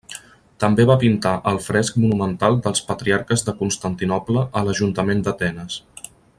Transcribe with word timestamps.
També 0.61 0.85
va 0.91 0.95
pintar 1.03 1.33
el 1.51 1.59
fresc 1.65 1.99
monumental 2.05 2.57
dels 2.69 2.83
Patriarques 2.89 3.47
de 3.51 3.55
Constantinoble 3.61 4.47
a 4.61 4.65
l'ajuntament 4.69 5.25
d'Atenes. 5.29 5.81